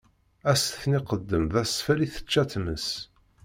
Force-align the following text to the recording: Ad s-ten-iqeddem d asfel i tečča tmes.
Ad 0.49 0.55
s-ten-iqeddem 0.63 1.43
d 1.53 1.55
asfel 1.61 1.99
i 2.05 2.07
tečča 2.13 2.43
tmes. 2.51 2.87